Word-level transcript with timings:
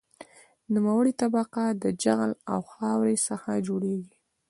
نوموړې 0.73 1.13
طبقه 1.21 1.63
د 1.83 1.85
جغل 2.03 2.31
او 2.51 2.59
خاورې 2.71 3.15
څخه 3.27 3.49
جوړیږي 3.67 4.13